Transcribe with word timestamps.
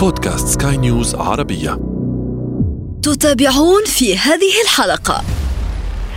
بودكاست 0.00 0.62
سكاي 0.62 0.76
نيوز 0.76 1.14
عربية. 1.14 1.70
تتابعون 3.02 3.84
في 3.98 4.16
هذه 4.16 4.54
الحلقة. 4.64 5.18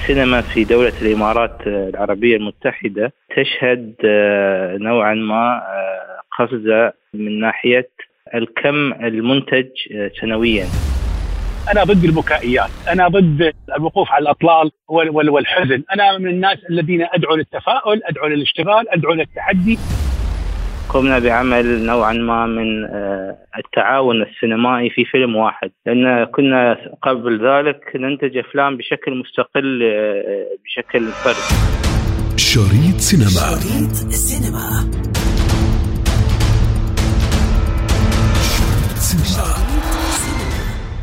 السينما 0.02 0.42
في 0.42 0.64
دولة 0.64 0.94
الإمارات 1.02 1.58
العربية 1.68 2.36
المتحدة 2.38 3.14
تشهد 3.30 3.96
آه، 4.06 4.78
نوعا 4.78 5.14
ما 5.14 5.58
آه، 5.58 6.20
قفزة 6.40 6.94
من 7.14 7.40
ناحية 7.40 7.90
الكم 8.36 8.94
المنتج 8.94 9.70
آه، 9.96 10.12
سنويا. 10.22 10.66
أنا 11.72 11.84
ضد 11.84 12.04
البكائيات، 12.04 12.70
أنا 12.90 13.08
ضد 13.08 13.54
الوقوف 13.78 14.12
على 14.12 14.24
الأطلال 14.24 14.72
والحزن، 15.30 15.84
أنا 15.94 16.18
من 16.18 16.30
الناس 16.30 16.58
الذين 16.70 17.08
أدعو 17.14 17.36
للتفاؤل، 17.36 18.02
أدعو 18.04 18.28
للاشتغال، 18.28 18.90
أدعو 18.90 19.14
للتحدي. 19.14 19.78
قمنا 20.90 21.20
بعمل 21.20 21.86
نوعا 21.86 22.14
ما 22.14 22.46
من 22.46 22.84
آه، 22.86 23.38
التعاون 23.58 24.22
السينمائي 24.22 24.90
في 24.90 25.06
فيلم 25.06 25.36
واحد. 25.36 25.72
لأن 25.86 26.26
كنا 26.26 26.78
قبل 27.02 27.48
ذلك 27.48 27.80
ننتج 27.96 28.38
أفلام 28.38 28.78
بشكل 28.78 29.16
مستقل 29.16 29.84
آه، 29.84 30.46
بشكل 30.66 31.04
فردي. 31.24 31.74
شريط 32.38 32.98
سينما. 32.98 33.30
شريط 33.30 33.96
السينما 34.08 34.92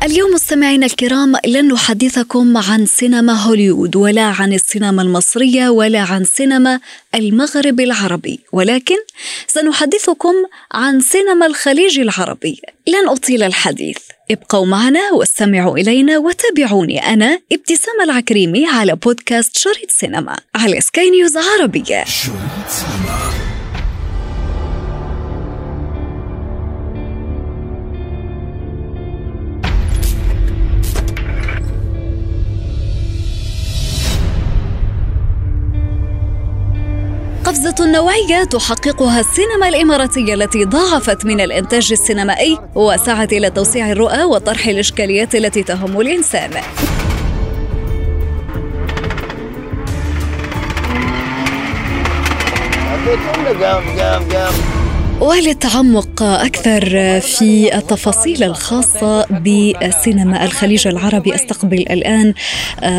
اليوم 0.03 0.31
مستمعينا 0.33 0.85
الكرام 0.85 1.33
لن 1.45 1.73
نحدثكم 1.73 2.57
عن 2.57 2.85
سينما 2.85 3.33
هوليوود 3.33 3.95
ولا 3.95 4.21
عن 4.21 4.53
السينما 4.53 5.01
المصرية 5.01 5.69
ولا 5.69 5.99
عن 5.99 6.23
سينما 6.23 6.79
المغرب 7.15 7.79
العربي. 7.79 8.39
ولكن 8.51 8.95
سنحدثكم 9.47 10.33
عن 10.71 10.99
سينما 10.99 11.45
الخليج 11.45 11.99
العربي. 11.99 12.61
لن 12.87 13.09
أطيل 13.09 13.43
الحديث. 13.43 13.97
ابقوا 14.31 14.65
معنا 14.65 15.11
واستمعوا 15.13 15.77
إلينا 15.77 16.17
وتابعوني. 16.17 17.13
أنا 17.13 17.39
ابتسام 17.51 18.01
العكريمي 18.03 18.65
على 18.67 18.95
بودكاست 18.95 19.57
شريط 19.57 19.91
سينما 19.91 20.37
على 20.55 20.81
سكاي 20.81 21.09
نيوز 21.09 21.37
عربية. 21.37 22.03
شريط 22.03 22.69
سينما. 22.69 23.30
نوعية 37.79 38.43
تحققها 38.43 39.19
السينما 39.19 39.69
الإماراتية 39.69 40.33
التي 40.33 40.65
ضاعفت 40.65 41.25
من 41.25 41.41
الإنتاج 41.41 41.91
السينمائي 41.91 42.57
وسعت 42.75 43.33
إلى 43.33 43.49
توسيع 43.49 43.91
الرؤى 43.91 44.23
وطرح 44.23 44.67
الإشكاليات 44.67 45.35
التي 45.35 45.63
تهم 45.63 46.01
الإنسان. 46.01 46.51
وللتعمق 55.21 56.23
أكثر 56.23 56.81
في 57.19 57.77
التفاصيل 57.77 58.43
الخاصة 58.43 59.25
بسينما 59.25 60.45
الخليج 60.45 60.87
العربي. 60.87 61.35
أستقبل 61.35 61.79
الآن 61.79 62.33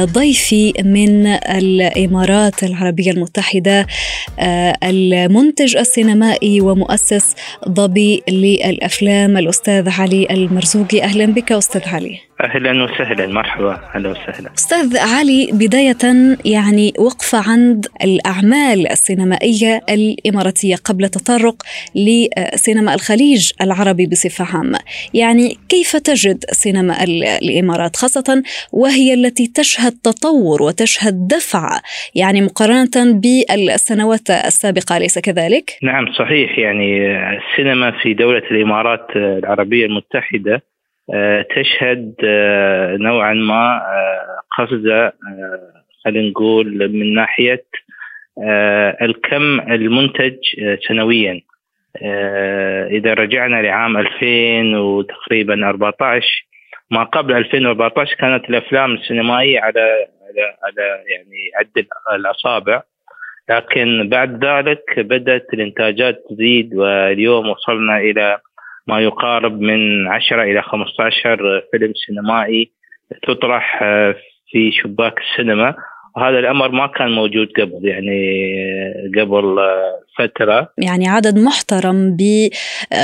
ضيفي 0.04 0.72
من 0.84 1.26
الإمارات 1.26 2.64
العربية 2.64 3.10
المتحدة 3.10 3.86
المنتج 4.84 5.76
السينمائي 5.76 6.60
ومؤسس 6.60 7.34
ضبي 7.68 8.22
للأفلام 8.28 9.36
الأستاذ 9.36 9.88
علي 9.88 10.26
المرزوقي. 10.30 11.02
أهلا 11.02 11.26
بك 11.26 11.52
أستاذ 11.52 11.82
علي. 11.86 12.18
أهلا 12.42 12.84
وسهلا. 12.84 13.26
مرحبا. 13.26 13.78
أهلا 13.94 14.10
وسهلا. 14.10 14.52
أستاذ 14.54 14.98
علي 14.98 15.50
بداية 15.52 16.36
يعني 16.44 16.92
وقفة 16.98 17.50
عند 17.52 17.86
الأعمال 18.04 18.92
السينمائية 18.92 19.80
الإماراتية 19.90 20.76
قبل 20.76 21.08
تطرق 21.08 21.62
لسينما 21.94 22.94
الخليج 22.94 23.52
العربي 23.60 24.06
بصفة 24.06 24.56
عامة. 24.56 24.78
يعني 25.14 25.56
كيف 25.68 25.96
تجد 25.96 26.44
سينما 26.52 27.04
الإمارات 27.42 27.96
خاصة 27.96 28.42
وهي 28.72 29.14
التي 29.14 29.46
تشهد 29.46 29.92
تطور 29.92 30.62
وتشهد 30.62 31.28
دفع 31.28 31.80
يعني 32.14 32.40
مقارنة 32.40 32.90
بالسنوات 32.96 34.30
السابقة 34.30 34.96
أليس 34.96 35.18
كذلك؟ 35.18 35.78
نعم 35.82 36.12
صحيح. 36.12 36.58
يعني 36.58 37.06
السينما 37.36 37.90
في 38.02 38.14
دولة 38.14 38.42
الإمارات 38.50 39.06
العربية 39.16 39.86
المتحدة 39.86 40.54
آه، 40.54 40.71
تشهد 41.56 42.14
آه، 42.24 42.96
نوعا 42.96 43.34
ما 43.34 43.76
آه، 43.76 44.40
قفزة 44.58 45.12
خلينا 46.04 46.30
نقول 46.30 46.88
من 46.92 47.14
ناحية 47.14 47.64
الكم 49.02 49.60
المنتج 49.60 50.36
سنويا. 50.88 51.40
إذا 52.90 53.14
رجعنا 53.14 53.62
لعام 53.62 53.96
2000 53.96 54.76
وتقريبا 54.78 55.68
14 55.68 56.46
ما 56.90 57.04
قبل 57.04 57.36
2014 57.36 58.14
كانت 58.14 58.50
الأفلام 58.50 58.94
السينمائية 58.94 59.60
على 59.60 59.80
على 59.80 60.56
على 60.64 61.02
يعني 61.08 61.50
عد 61.56 61.86
الأصابع. 62.14 62.82
لكن 63.48 64.08
بعد 64.08 64.44
ذلك 64.44 64.98
بدأت 64.98 65.46
الإنتاجات 65.54 66.24
تزيد 66.30 66.74
واليوم 66.74 67.48
وصلنا 67.48 67.98
إلى 67.98 68.38
ما 68.86 69.00
يقارب 69.00 69.60
من 69.60 70.08
10 70.08 70.42
إلى 70.42 70.62
15 70.62 71.62
فيلم 71.72 71.92
سينمائي 72.06 72.70
تطرح 73.22 73.82
آه، 73.82 74.14
في 74.50 74.72
شباك 74.72 75.14
السينما. 75.18 75.74
وهذا 76.16 76.38
الأمر 76.38 76.68
ما 76.68 76.86
كان 76.86 77.10
موجود 77.10 77.48
قبل 77.60 77.88
يعني 77.88 78.20
قبل 79.18 79.58
آه، 79.58 80.02
فترة. 80.18 80.68
يعني 80.78 81.08
عدد 81.08 81.38
محترم 81.38 82.16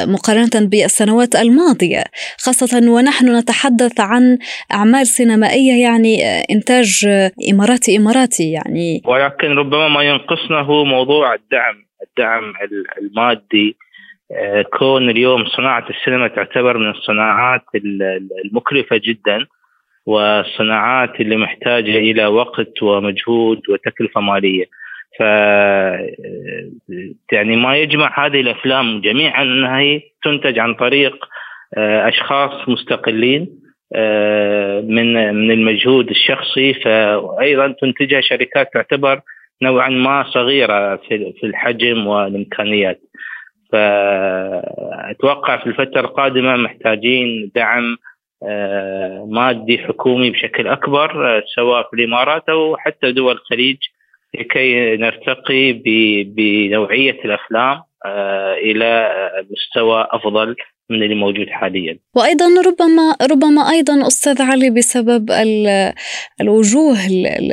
مقارنة 0.06 0.68
بالسنوات 0.70 1.34
الماضية. 1.34 2.04
خاصة 2.38 2.90
ونحن 2.90 3.36
نتحدث 3.38 4.00
عن 4.00 4.38
أعمال 4.72 5.06
سينمائية 5.06 5.82
يعني 5.82 6.24
آه، 6.24 6.44
إنتاج 6.50 7.06
إماراتي 7.52 7.96
إماراتي 7.96 8.52
يعني. 8.52 9.02
ولكن 9.04 9.48
ربما 9.48 9.88
ما 9.88 10.02
ينقصنا 10.02 10.60
هو 10.60 10.84
موضوع 10.84 11.34
الدعم 11.34 11.88
الدعم 12.08 12.52
المادي 12.98 13.68
آه، 13.70 13.87
كون 14.78 15.10
اليوم 15.10 15.46
صناعة 15.46 15.84
السينما 15.90 16.28
تعتبر 16.28 16.78
من 16.78 16.90
الصناعات 16.90 17.62
المكلفة 18.44 19.00
جدا 19.04 19.46
والصناعات 20.06 21.20
اللي 21.20 21.36
محتاجة 21.36 21.98
إلى 21.98 22.26
وقت 22.26 22.82
ومجهود 22.82 23.60
وتكلفة 23.68 24.20
مالية. 24.20 24.64
ف 25.18 25.20
يعني 27.32 27.56
ما 27.56 27.76
يجمع 27.76 28.26
هذه 28.26 28.40
الأفلام 28.40 29.00
جميعا 29.00 29.42
أنها 29.42 29.78
هي 29.78 30.00
تنتج 30.22 30.58
عن 30.58 30.74
طريق 30.74 31.24
آه، 31.76 32.08
أشخاص 32.08 32.68
مستقلين 32.68 33.48
آه، 33.94 34.80
من 34.80 35.34
من 35.34 35.50
المجهود 35.50 36.10
الشخصي. 36.10 36.74
فأيضا 36.74 37.74
تنتجها 37.80 38.20
شركات 38.20 38.70
تعتبر 38.74 39.20
نوعا 39.62 39.88
ما 39.88 40.24
صغيرة 40.30 40.96
في 40.96 41.44
الحجم 41.44 42.06
والإمكانيات. 42.06 43.00
فأتوقع 43.72 45.56
في 45.56 45.66
الفترة 45.66 46.00
القادمة 46.00 46.56
محتاجين 46.56 47.50
دعم 47.54 47.96
آه، 48.42 49.26
مادي 49.30 49.78
حكومي 49.78 50.30
بشكل 50.30 50.68
أكبر 50.68 51.36
آه، 51.36 51.42
سواء 51.56 51.82
في 51.82 51.96
الإمارات 51.96 52.48
أو 52.48 52.76
حتى 52.76 53.12
دول 53.12 53.32
الخليج 53.32 53.76
لكي 54.34 54.96
نرتقي 54.96 55.72
بنوعية 56.24 57.24
الأفلام 57.24 57.82
آه، 58.06 58.54
إلى 58.54 59.12
مستوى 59.50 60.06
أفضل. 60.10 60.56
من 60.90 61.02
اللي 61.02 61.14
موجود 61.14 61.46
حاليا. 61.48 61.98
وأيضا 62.14 62.46
ربما 62.66 63.16
ربما 63.22 63.70
أيضا 63.70 64.06
أستاذ 64.06 64.42
علي 64.42 64.70
بسبب 64.70 65.30
الوجوه 66.40 67.06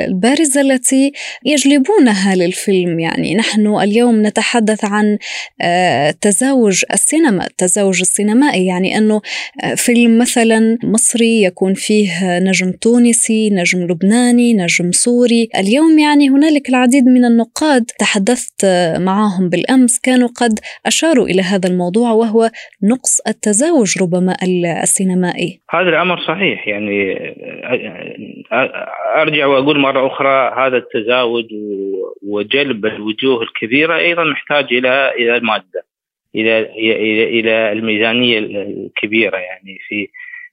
البارزة 0.08 0.60
التي 0.60 1.12
يجلبونها 1.44 2.34
للفيلم. 2.34 2.98
يعني 2.98 3.34
نحن 3.34 3.66
اليوم 3.66 4.26
نتحدث 4.26 4.84
عن 4.84 5.18
آه، 5.62 6.10
تزاوج 6.10 6.84
السينما 6.92 7.46
التزاوج 7.46 8.00
السينمائي. 8.00 8.66
يعني 8.66 8.98
أنه 8.98 9.20
آه، 9.64 9.74
فيلم 9.74 10.18
مثلا 10.18 10.78
مصري 10.82 11.42
يكون 11.42 11.74
فيه 11.74 12.38
نجم 12.38 12.72
تونسي 12.72 13.50
نجم 13.50 13.78
لبناني 13.78 14.54
نجم 14.54 14.92
سوري. 14.92 15.48
اليوم 15.56 15.98
يعني 15.98 16.28
هنالك 16.28 16.68
العديد 16.68 17.04
من 17.04 17.24
النقاد. 17.24 17.84
تحدثت 17.98 18.66
معهم 18.96 19.48
بالأمس. 19.48 19.98
كانوا 19.98 20.28
قد 20.28 20.60
أشاروا 20.86 21.28
إلى 21.28 21.42
هذا 21.42 21.68
الموضوع 21.68 22.10
وهو 22.12 22.50
نقص 22.82 23.25
التزاوج 23.28 24.02
ربما 24.02 24.36
السينمائي. 24.82 25.60
هذا 25.70 25.88
الأمر 25.88 26.20
صحيح 26.20 26.68
يعني 26.68 27.18
أرجع 29.16 29.46
وأقول 29.46 29.78
مرة 29.78 30.06
أخرى 30.06 30.66
هذا 30.66 30.76
التزاوج 30.76 31.44
وجلب 32.22 32.86
الوجوه 32.86 33.42
الكبيرة 33.42 33.96
أيضا 33.96 34.24
محتاج 34.24 34.64
إلى 34.72 35.12
إلى 35.18 35.36
المادة 35.36 35.84
إلى 36.34 36.58
إلى 36.60 37.40
إلى 37.40 37.72
الميزانية 37.72 38.38
الكبيرة 38.38 39.36
يعني 39.36 39.78
في 39.88 40.08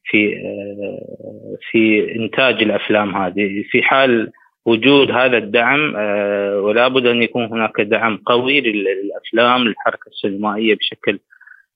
في 0.05 0.35
آه، 0.35 1.57
في 1.71 2.11
إنتاج 2.15 2.63
الأفلام 2.63 3.15
هذه. 3.15 3.63
في 3.69 3.81
حال 3.83 4.31
وجود 4.65 5.11
هذا 5.11 5.37
الدعم 5.37 5.95
آه، 5.95 6.61
ولا 6.61 6.87
بد 6.87 7.05
أن 7.05 7.23
يكون 7.23 7.45
هناك 7.45 7.81
دعم 7.81 8.17
قوي 8.25 8.61
للأفلام 8.61 9.63
للحركة 9.63 10.07
السينمائية 10.07 10.75
بشكل 10.75 11.19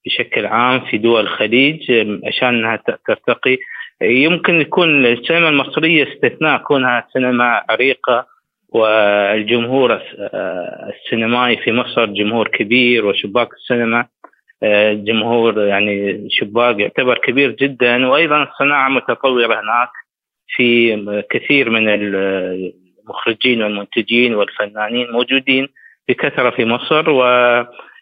بشكل 0.07 0.45
عام 0.45 0.79
في 0.79 0.97
دول 0.97 1.21
الخليج 1.21 1.91
عشان 2.25 2.47
إنها 2.47 2.83
ترتقي. 3.07 3.57
يمكن 4.01 4.61
يكون 4.61 5.05
السينما 5.05 5.49
المصرية 5.49 6.13
استثناء 6.13 6.57
كونها 6.57 7.07
سينما 7.13 7.63
عريقة 7.69 8.25
والجمهور 8.69 9.91
آه، 9.93 10.93
السينمائي 10.93 11.57
في 11.57 11.71
مصر 11.71 12.05
جمهور 12.05 12.47
كبير 12.47 13.05
وشباك 13.05 13.53
السينما 13.53 14.05
آه، 14.63 14.93
جمهور 14.93 15.59
يعني 15.61 16.27
شباك 16.29 16.79
يعتبر 16.79 17.17
كبير 17.17 17.51
جدا. 17.51 18.07
وأيضا 18.07 18.43
الصناعه 18.43 18.89
متطورة 18.89 19.45
هناك 19.45 19.89
في 20.55 20.95
كثير 21.29 21.69
من 21.69 21.89
المخرجين 21.89 23.63
والمنتجين 23.63 24.35
والفنانين 24.35 25.11
موجودين 25.11 25.67
بكثرة 26.09 26.49
في 26.49 26.65
مصر. 26.65 27.11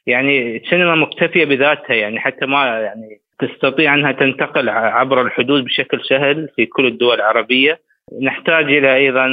ويعني 0.08 0.58
السينما 0.58 0.96
مكتفية 0.96 1.46
بذاتها 1.46 1.94
يعني 1.94 2.20
حتى 2.20 2.46
ما 2.46 2.66
يعني 2.66 3.20
تستطيع 3.40 3.94
أنها 3.94 4.12
تنتقل 4.12 4.70
عبر 4.70 5.22
الحدود 5.22 5.64
بشكل 5.64 6.02
سهل 6.02 6.50
في 6.56 6.66
كل 6.66 6.86
الدول 6.86 7.16
العربية. 7.16 7.80
نحتاج 8.22 8.66
إلى 8.66 8.96
أيضا 8.96 9.26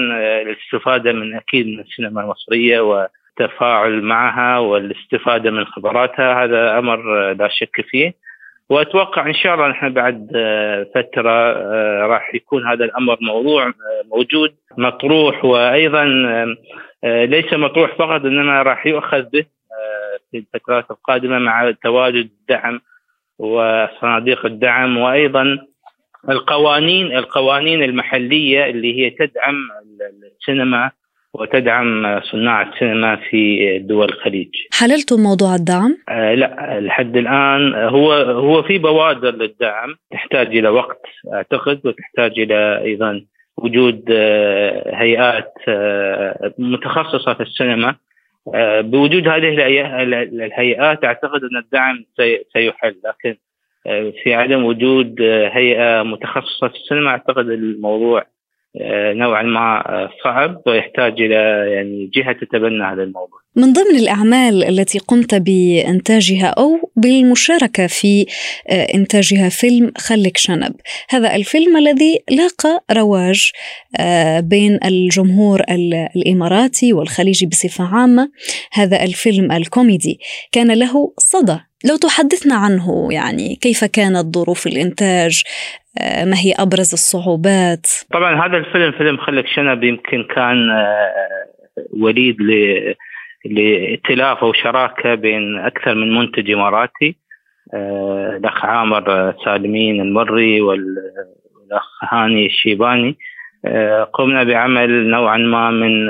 الاستفادة 0.42 1.12
من 1.12 1.34
أكيد 1.34 1.66
من 1.66 1.80
السينما 1.80 2.20
المصرية 2.20 2.80
والتفاعل 2.80 4.02
معها 4.02 4.58
والاستفادة 4.58 5.50
من 5.50 5.64
خبراتها 5.64 6.44
هذا 6.44 6.78
أمر 6.78 7.32
لا 7.32 7.48
شك 7.48 7.80
فيه. 7.88 8.14
وأتوقع 8.70 9.26
إن 9.26 9.34
شاء 9.34 9.54
الله 9.54 9.68
نحن 9.68 9.92
بعد 9.92 10.26
فترة 10.94 11.52
راح 12.06 12.34
يكون 12.34 12.66
هذا 12.66 12.84
الأمر 12.84 13.16
موضوع 13.20 13.72
موجود 14.12 14.54
مطروح. 14.78 15.44
وأيضا 15.44 16.04
ليس 17.04 17.52
مطروح 17.52 17.94
فقط 17.94 18.24
إنما 18.24 18.62
راح 18.62 18.86
يؤخذ 18.86 19.22
به 19.22 19.44
في 20.32 20.38
الفترات 20.38 20.90
القادمة 20.90 21.38
مع 21.38 21.70
تواجد 21.82 22.30
الدعم 22.40 22.80
وصناديق 23.38 24.46
الدعم 24.46 24.96
وأيضا 24.98 25.58
القوانين 26.28 27.16
القوانين 27.16 27.82
المحلية 27.82 28.66
اللي 28.66 28.98
هي 28.98 29.10
تدعم 29.10 29.54
السينما 30.40 30.90
وتدعم 31.34 32.20
صناع 32.20 32.62
السينما 32.62 33.16
في 33.16 33.78
دول 33.78 34.08
الخليج. 34.08 34.48
حللتم 34.72 35.20
موضوع 35.20 35.54
الدعم؟ 35.54 35.96
آه 36.08 36.34
لا 36.34 36.80
لحد 36.80 37.16
الآن 37.16 37.74
هو 37.74 38.12
هو 38.12 38.62
في 38.62 38.78
بوادر 38.78 39.30
للدعم 39.30 39.94
تحتاج 40.10 40.46
إلى 40.46 40.68
وقت 40.68 41.02
أعتقد 41.32 41.80
وتحتاج 41.84 42.40
إلى 42.40 42.82
أيضا 42.84 43.24
وجود 43.56 44.04
آه 44.10 44.94
هيئات 44.96 45.54
آه 45.68 46.52
متخصصه 46.58 47.34
في 47.34 47.42
السينما 47.42 47.94
بوجود 48.80 49.28
هذه 49.28 49.48
الهيئات 50.22 51.04
أعتقد 51.04 51.40
أن 51.44 51.56
الدعم 51.56 52.04
سيحل 52.52 52.96
لكن 53.04 53.36
في 54.22 54.34
عدم 54.34 54.64
وجود 54.64 55.22
هيئة 55.52 56.02
متخصصة 56.02 56.68
في 56.68 56.74
السينما 56.74 57.10
أعتقد 57.10 57.48
الموضوع 57.48 58.26
آه، 58.80 59.12
نوعا 59.12 59.42
ما 59.42 59.88
آه، 59.88 60.10
صعب 60.24 60.62
ويحتاج 60.66 61.22
إلى 61.22 61.72
يعني 61.72 62.06
جهة 62.06 62.32
تتبنى 62.32 62.84
هذا 62.84 63.02
الموضوع. 63.02 63.41
من 63.56 63.72
ضمن 63.72 63.96
الأعمال 63.96 64.64
التي 64.64 64.98
قمت 64.98 65.34
بإنتاجها 65.34 66.46
أو 66.46 66.90
بالمشاركة 66.96 67.86
في 67.86 68.26
آه، 68.70 68.86
إنتاجها 68.94 69.48
فيلم 69.48 69.92
خلك 69.98 70.36
شنب، 70.36 70.74
هذا 71.10 71.34
الفيلم 71.34 71.76
الذي 71.76 72.18
لاقى 72.30 72.84
رواج 72.92 73.50
بين 74.38 74.78
الجمهور 74.84 75.60
الإماراتي 76.16 76.92
والخليجي 76.92 77.46
بصفة 77.46 77.84
عامة، 77.84 78.30
هذا 78.72 79.04
الفيلم 79.04 79.52
الكوميدي 79.52 80.18
كان 80.52 80.72
له 80.72 81.12
صدى. 81.18 81.58
لو 81.84 81.96
تحدثنا 81.96 82.54
عنه 82.54 83.08
يعني 83.10 83.56
كيف 83.56 83.84
كانت 83.84 84.34
ظروف 84.34 84.66
الإنتاج؟ 84.66 85.42
آه، 86.00 86.24
ما 86.24 86.36
هي 86.36 86.52
أبرز 86.58 86.92
الصعوبات؟ 86.92 87.86
طبعا 88.12 88.46
هذا 88.46 88.56
الفيلم 88.56 88.92
فيلم 88.92 89.16
خلك 89.16 89.46
شنب 89.46 89.84
يمكن 89.84 90.24
كان 90.34 90.70
آه، 90.70 91.12
وليد 92.00 92.36
لائتلاف 93.44 94.38
أو 94.38 94.52
شراكة 94.52 95.14
بين 95.14 95.58
أكثر 95.58 95.94
من 95.94 96.14
منتج 96.14 96.50
إماراتي. 96.50 97.16
آه، 97.74 98.36
الأخ 98.36 98.64
عامر 98.64 99.34
سالمين 99.44 100.00
المري 100.00 100.60
والأخ 100.60 102.04
هاني 102.08 102.46
الشيباني. 102.46 103.16
قمنا 104.12 104.44
بعمل 104.44 105.10
نوعا 105.10 105.36
ما 105.36 105.70
من 105.70 106.08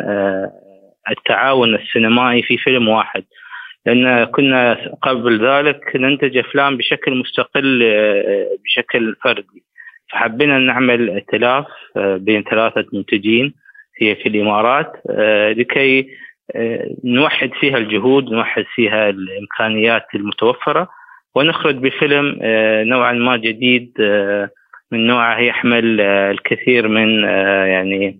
التعاون 1.11 1.75
السينمائي 1.75 2.43
في 2.43 2.57
فيلم 2.57 2.89
واحد. 2.89 3.25
لأن 3.87 4.25
كنا 4.25 4.95
قبل 5.03 5.47
ذلك 5.47 5.97
ننتج 5.97 6.37
أفلام 6.37 6.77
بشكل 6.77 7.15
مستقل 7.15 7.83
آه، 7.83 8.49
بشكل 8.65 9.17
فردي. 9.25 9.63
فحبينا 10.13 10.59
نعمل 10.59 11.11
ائتلاف 11.11 11.67
آه، 11.97 12.17
بين 12.17 12.43
ثلاثة 12.43 12.87
منتجين 12.93 13.55
في 13.95 14.15
في 14.15 14.29
الإمارات 14.29 14.93
آه، 15.11 15.53
لكي 15.53 16.09
نوحد 17.05 17.51
فيها 17.61 17.79
الجهود 17.79 18.33
نوحد 18.33 18.65
فيها 18.75 19.11
الإمكانيات 19.11 20.07
المتوفرة 20.15 20.89
ونخرج 21.35 21.75
بفيلم 21.75 22.39
نوعا 22.89 23.13
ما 23.13 23.37
جديد 23.37 23.93
من 24.93 25.07
نوعه 25.07 25.39
يحمل 25.39 26.01
الكثير 26.01 26.89
من 26.89 27.25
يعني 27.69 28.19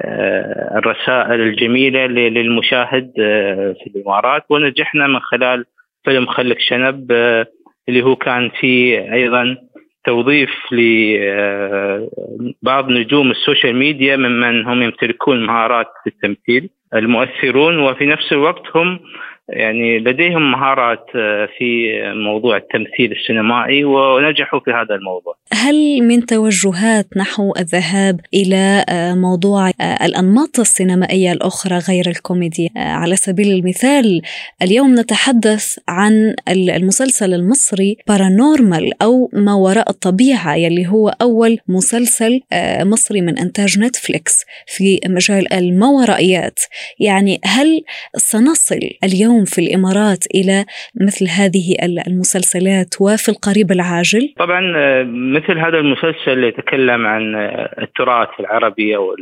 آه، 0.00 0.78
الرسائل 0.78 1.40
الجميلة 1.40 2.06
للمشاهد 2.06 3.12
آه، 3.20 3.74
في 3.82 3.90
الإمارات. 3.90 4.44
ونجحنا 4.50 5.06
من 5.06 5.20
خلال 5.20 5.64
فيلم 6.04 6.26
خلك 6.26 6.60
شنب 6.60 7.12
آه، 7.12 7.46
اللي 7.88 8.02
هو 8.02 8.16
كان 8.16 8.50
فيه 8.60 9.12
أيضا 9.12 9.56
توظيف 10.04 10.50
لبعض 10.72 12.88
نجوم 12.90 13.30
ال 13.30 13.37
social 13.37 13.76
media 13.76 14.16
ممن 14.16 14.66
هم 14.66 14.82
يمتلكون 14.82 15.46
مهارات 15.46 15.86
في 16.04 16.10
التمثيل 16.10 16.70
المؤثرون 16.94 17.78
وفي 17.78 18.06
نفس 18.06 18.32
الوقت 18.32 18.76
هم 18.76 19.00
يعني 19.48 19.98
لديهم 19.98 20.50
مهارات 20.50 21.06
آه، 21.16 21.48
في 21.58 21.92
موضوع 22.14 22.56
التمثيل 22.56 23.12
السينمائي 23.12 23.84
ونجحوا 23.84 24.60
في 24.60 24.70
هذا 24.70 24.94
الموضوع. 24.94 25.36
هل 25.52 26.02
من 26.02 26.26
توجهات 26.26 27.06
نحو 27.16 27.52
الذهاب 27.58 28.20
إلى 28.34 28.84
آه، 28.88 29.14
موضوع 29.14 29.68
آه، 29.68 30.04
الأنماط 30.04 30.60
السينمائية 30.60 31.32
الأخرى 31.32 31.78
غير 31.78 32.08
الكوميدي؟ 32.08 32.70
على 32.76 33.16
سبيل 33.16 33.52
المثال 33.52 34.22
اليوم 34.62 34.94
نتحدث 34.94 35.78
عن 35.88 36.34
المسلسل 36.48 37.34
المصري 37.34 37.96
Paranormal 38.08 39.02
أو 39.02 39.30
ما 39.32 39.54
وراء 39.54 39.90
الطبيعة 39.90 40.54
يلي 40.54 40.86
هو 40.86 41.08
أول 41.22 41.58
مسلسل 41.68 42.40
مصري 42.80 43.20
من 43.20 43.38
إنتاج 43.38 43.78
نتفليكس 43.78 44.44
في 44.66 45.00
مجال 45.06 45.52
الماورائيات، 45.52 46.60
يعني 47.00 47.40
هل 47.44 47.82
سنصل 48.16 48.80
اليوم 49.04 49.33
اليوم 49.34 49.44
في 49.44 49.58
الإمارات 49.58 50.26
إلى 50.34 50.64
مثل 51.06 51.24
هذه 51.28 51.76
المسلسلات 52.06 52.94
وفي 53.00 53.28
القريب 53.28 53.72
العاجل؟ 53.72 54.34
طبعا 54.38 54.72
آه، 54.76 55.02
مثل 55.08 55.58
هذا 55.58 55.78
المسلسل 55.78 56.44
يتكلم 56.44 57.06
عن 57.06 57.34
آه، 57.34 57.74
التراث 57.82 58.28
العربي 58.40 58.96
أو 58.96 59.16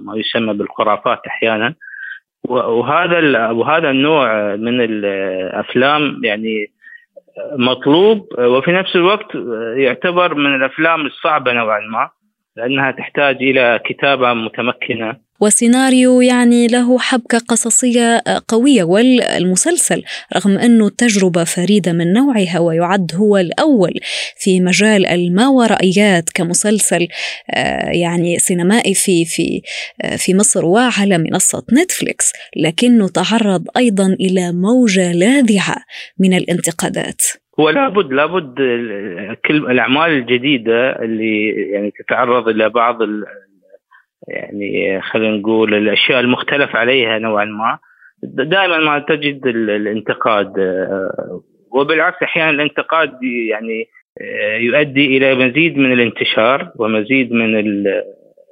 ما 0.00 0.12
يسمى 0.16 0.54
بالخرافات 0.54 1.20
أحيانا 1.26 1.74
وهذا 2.48 3.50
وهذا 3.50 3.90
النوع 3.90 4.56
من 4.56 4.80
الأفلام 4.80 6.20
يعني 6.24 6.70
مطلوب 7.58 8.28
وفي 8.38 8.72
نفس 8.72 8.96
الوقت 8.96 9.34
يعتبر 9.76 10.34
من 10.34 10.54
الأفلام 10.54 11.06
الصعبة 11.06 11.52
نوعا 11.52 11.80
ما 11.80 12.10
لأنها 12.56 12.90
تحتاج 12.90 13.36
إلى 13.36 13.80
كتابة 13.84 14.34
متمكنة. 14.34 15.26
وسيناريو 15.40 16.20
يعني 16.20 16.66
له 16.66 16.98
حبكة 16.98 17.38
قصصية 17.38 18.22
قوية 18.48 18.84
والمسلسل 18.84 20.02
رغم 20.36 20.58
أنه 20.58 20.88
تجربة 20.88 21.44
فريدة 21.44 21.92
من 21.92 22.12
نوعها 22.12 22.58
ويعد 22.58 23.12
هو 23.14 23.36
الأول 23.36 23.94
في 24.36 24.60
مجال 24.60 25.06
الماورائيات 25.06 26.30
كمسلسل 26.34 27.08
آه، 27.50 27.90
يعني 27.90 28.38
سينمائي 28.38 28.94
في 28.94 29.24
في 29.24 29.62
آه، 30.02 30.16
في 30.16 30.34
مصر 30.34 30.64
وعلى 30.64 31.18
منصة 31.18 31.64
نتفليكس 31.72 32.32
لكنه 32.56 33.08
تعرض 33.08 33.64
أيضا 33.76 34.06
إلى 34.06 34.52
موجة 34.52 35.12
لاذعة 35.12 35.76
من 36.18 36.34
الانتقادات. 36.34 37.22
هو 37.60 37.70
لابد 37.70 38.12
لابد 38.12 38.54
كل 39.46 39.56
الأعمال 39.56 40.10
الجديدة 40.10 41.02
اللي 41.02 41.48
يعني 41.48 41.90
تتعرض 41.90 42.48
إلى 42.48 42.68
بعض 42.68 42.98
يعني 44.28 45.00
خلينا 45.00 45.36
نقول 45.36 45.74
الأشياء 45.74 46.20
المختلف 46.20 46.76
عليها 46.76 47.18
نوعا 47.18 47.44
ما 47.44 47.78
دائما 48.22 48.78
ما 48.78 48.98
تجد 48.98 49.46
الانتقاد 49.46 50.52
وبالعكس 51.72 52.22
أحيانا 52.22 52.50
الانتقاد 52.50 53.22
يعني 53.22 53.88
يؤدي 54.60 55.16
إلى 55.16 55.34
مزيد 55.34 55.78
من 55.78 55.92
الانتشار 55.92 56.72
ومزيد 56.76 57.32
من 57.32 57.84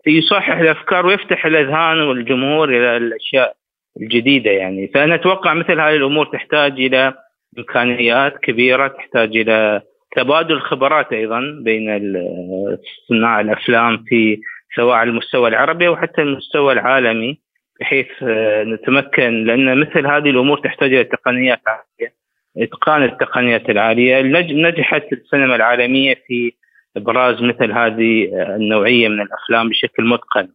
يصحح 0.06 0.58
الأفكار 0.58 1.06
ويفتح 1.06 1.46
الأذهان 1.46 2.00
والجمهور 2.00 2.68
إلى 2.68 2.96
الأشياء 2.96 3.54
الجديدة 4.02 4.50
يعني. 4.50 4.90
فأنا 4.94 5.14
أتوقع 5.14 5.54
مثل 5.54 5.80
هذه 5.80 5.96
الأمور 5.96 6.26
تحتاج 6.26 6.72
إلى 6.72 7.14
إمكانيات 7.58 8.38
كبيرة 8.38 8.88
تحتاج 8.88 9.36
إلى 9.36 9.82
تبادل 10.16 10.60
خبرات 10.60 11.12
أيضا 11.12 11.40
بين 11.62 11.88
صناع 13.08 13.40
الأفلام 13.40 14.04
في 14.08 14.38
سواء 14.76 14.96
على 14.96 15.10
المستوى 15.10 15.48
العربي 15.48 15.88
أو 15.88 15.96
حتى 15.96 16.22
المستوى 16.22 16.72
العالمي 16.72 17.38
بحيث 17.80 18.06
نتمكن 18.66 19.44
لأن 19.44 19.80
مثل 19.80 20.06
هذه 20.06 20.30
الأمور 20.30 20.58
تحتاج 20.58 20.94
إلى 20.94 21.04
تقنيات 21.04 21.60
عالية 21.66 22.14
إتقان 22.58 23.02
التقنيات 23.02 23.70
العالية. 23.70 24.22
نجحت 24.52 25.12
السينما 25.12 25.56
العالمية 25.56 26.14
في 26.26 26.52
إبراز 26.96 27.42
مثل 27.42 27.72
هذه 27.72 28.30
النوعية 28.56 29.08
من 29.08 29.20
الأفلام 29.20 29.68
بشكل 29.68 30.04
متقن. 30.04 30.48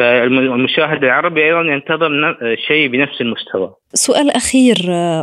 فالمشاهد 0.00 1.04
العربي 1.04 1.44
أيضا 1.44 1.60
ينتظر 1.60 2.10
شيء 2.68 2.88
بنفس 2.88 3.20
المستوى. 3.20 3.74
سؤال 3.94 4.30
أخير 4.30 4.76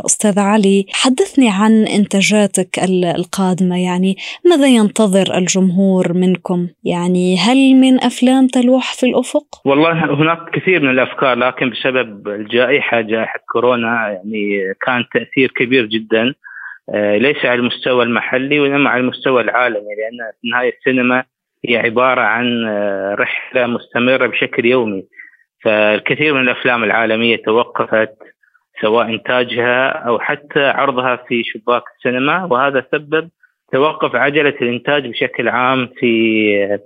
أستاذ 0.06 0.38
علي، 0.38 0.86
حدثني 0.92 1.48
عن 1.50 1.86
إنتاجاتك 1.98 2.78
القادمة، 3.18 3.84
يعني 3.84 4.16
ماذا 4.50 4.66
ينتظر 4.66 5.38
الجمهور 5.38 6.12
منكم؟ 6.12 6.68
يعني 6.84 7.36
هل 7.38 7.74
من 7.74 8.04
أفلام 8.04 8.46
تلوح 8.46 8.94
في 8.94 9.06
الأفق؟ 9.06 9.46
والله 9.64 10.14
هناك 10.14 10.38
كثير 10.52 10.80
من 10.80 10.90
الأفكار 10.90 11.38
لكن 11.38 11.70
بسبب 11.70 12.28
الجائحة 12.28 13.00
جائحة 13.00 13.40
كورونا 13.52 14.08
يعني 14.08 14.74
كان 14.86 15.04
تأثير 15.14 15.50
كبير 15.56 15.86
جدا 15.86 16.34
آه، 16.94 17.16
ليس 17.16 17.44
على 17.44 17.54
المستوى 17.54 18.04
المحلي 18.04 18.60
وإنما 18.60 18.90
على 18.90 19.00
المستوى 19.00 19.42
العالمي 19.42 19.78
لأن 19.98 20.32
في 20.40 20.44
النهايه 20.44 20.72
السينما 20.78 21.24
هي 21.64 21.76
عبارة 21.76 22.20
عن 22.20 22.64
آه، 22.68 23.14
رحلة 23.14 23.66
مستمرة 23.66 24.26
بشكل 24.26 24.66
يومي. 24.66 25.04
فالكثير 25.64 26.34
من 26.34 26.40
الأفلام 26.40 26.84
العالمية 26.84 27.36
توقفت 27.36 28.14
سواء 28.82 29.08
إنتاجها 29.08 29.88
أو 29.88 30.18
حتى 30.18 30.60
عرضها 30.60 31.16
في 31.16 31.42
شباك 31.44 31.82
السينما. 31.96 32.44
وهذا 32.44 32.86
سبب 32.92 33.28
توقف 33.72 34.14
عجلة 34.14 34.54
الإنتاج 34.62 35.06
بشكل 35.06 35.48
عام 35.48 35.88
في 35.96 36.78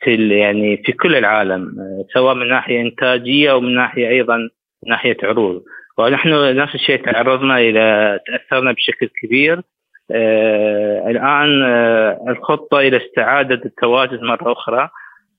في 0.00 0.38
يعني 0.38 0.76
في 0.76 0.92
كل 0.92 1.14
العالم 1.14 1.74
سواء 2.14 2.34
من 2.34 2.48
ناحية 2.48 2.80
إنتاجية 2.80 3.50
أو 3.50 3.60
من 3.60 3.74
ناحية 3.74 4.08
أيضا 4.08 4.36
من 4.36 4.48
ناحية 4.88 5.16
عروض. 5.22 5.62
ونحن 5.98 6.56
نفس 6.56 6.74
الشيء 6.74 7.04
تعرضنا 7.04 7.58
إلى 7.58 8.18
تأثرنا 8.26 8.72
بشكل 8.72 9.08
كبير. 9.22 9.56
آه 9.56 9.62
الآن 10.10 11.62
آه 11.62 12.24
الخطة 12.28 12.78
إلى 12.78 12.96
استعادة 12.96 13.60
التواجد 13.64 14.22
مرة 14.22 14.52
أخرى 14.52 14.90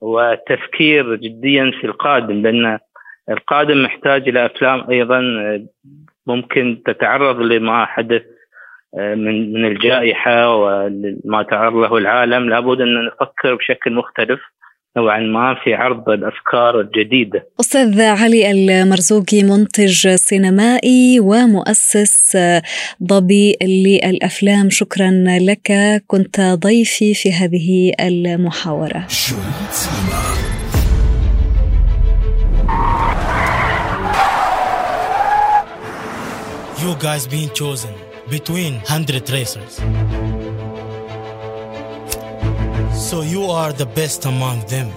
والتفكير 0.02 1.16
جديا 1.16 1.72
في 1.82 1.88
القادم 1.88 2.42
لأن 2.42 2.80
القادم 3.30 3.84
محتاج 3.84 4.30
إلى 4.30 4.46
أفلام 4.46 4.90
أيضا 4.90 5.20
آه، 5.20 5.62
ممكن 6.28 6.82
تتعرض 6.86 7.40
لما 7.40 7.86
حدث 7.86 8.22
آه، 8.98 9.16
من 9.16 9.54
من 9.54 9.66
الجائحة 9.66 10.56
وما 10.56 11.44
تعرض 11.44 11.76
له 11.76 11.98
العالم. 11.98 12.50
لابد 12.50 12.82
أن 12.82 13.06
نفكر 13.06 13.56
بشكل 13.56 13.94
مختلف. 13.94 14.40
نوعا 14.98 15.19
ما 15.19 15.55
في 15.63 15.74
عرض 15.74 16.10
الأفكار 16.10 16.79
الجديدة. 16.81 17.48
أستاذ 17.60 18.01
علي 18.01 18.51
المرزوقي 18.51 19.43
منتج 19.43 20.15
سينمائي 20.15 21.19
ومؤسس 21.19 22.38
ضبي 23.03 23.58
للأفلام 23.62 24.69
شكرا 24.69 25.12
لك 25.27 25.72
كنت 26.08 26.41
ضيفي 26.41 27.13
في 27.13 27.31
هذه 27.31 27.91
المحاورة. 28.00 29.08
You 36.81 36.96
guys 36.96 37.27
being 37.27 37.51
chosen 37.53 37.93
between 38.31 38.74
100 38.89 39.29
racers. 39.38 39.81
So 43.10 43.22
you 43.36 43.44
are 43.62 43.74
the 43.74 43.89
best 44.00 44.25
among 44.25 44.58
them. 44.74 44.88